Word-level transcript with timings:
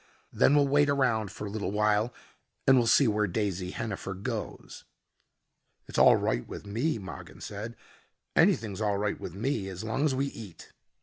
"Then 0.33 0.55
we'll 0.55 0.67
wait 0.67 0.89
around 0.89 1.31
for 1.31 1.45
a 1.45 1.49
little 1.51 1.69
while 1.71 2.11
and 2.65 2.75
we'll 2.75 2.87
see 2.87 3.07
where 3.07 3.27
Daisy 3.27 3.69
Hennifer 3.69 4.15
goes." 4.15 4.83
"It's 5.87 5.99
all 5.99 6.15
right 6.15 6.47
with 6.47 6.65
me," 6.65 6.97
Mogin 6.97 7.39
said: 7.39 7.75
"Anything's 8.35 8.81
all 8.81 8.97
right 8.97 9.19
with 9.19 9.35
me 9.35 9.67
as 9.69 9.83
long 9.83 10.03
as 10.05 10.15
we 10.15 10.25
eat." 10.25 10.71